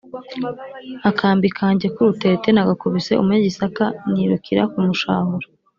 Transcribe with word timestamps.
,akambi 1.09 1.47
kanjye 1.57 1.87
k’urutete 1.93 2.47
nagakubise 2.51 3.11
umunyagisaka, 3.21 3.83
nirukira 4.11 4.61
kumushahura 4.71 5.47